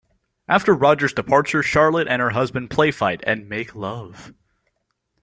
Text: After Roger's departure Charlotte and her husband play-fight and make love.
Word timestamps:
After 0.47 0.73
Roger's 0.73 1.13
departure 1.13 1.61
Charlotte 1.61 2.07
and 2.07 2.23
her 2.23 2.31
husband 2.31 2.71
play-fight 2.71 3.23
and 3.27 3.47
make 3.47 3.75
love. 3.75 4.33